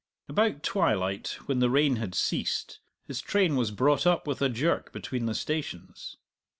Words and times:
About 0.27 0.63
twilight, 0.63 1.37
when 1.45 1.59
the 1.59 1.69
rain 1.69 1.97
had 1.97 2.15
ceased, 2.15 2.79
his 3.05 3.21
train 3.21 3.55
was 3.55 3.69
brought 3.69 4.07
up 4.07 4.25
with 4.25 4.41
a 4.41 4.49
jerk 4.49 4.91
between 4.91 5.27
the 5.27 5.35
stations. 5.35 6.17